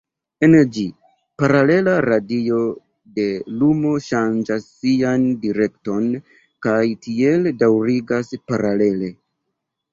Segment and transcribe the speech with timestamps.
[0.45, 0.85] En ĝi,
[1.41, 2.61] paralela radio
[3.19, 3.27] de
[3.61, 6.11] lumo ŝanĝas sian direkton
[6.69, 9.15] kaj tiel daŭrigas paralele.